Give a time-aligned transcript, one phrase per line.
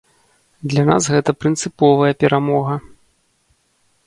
[0.71, 2.73] Для нас гэта прынцыповая перамога.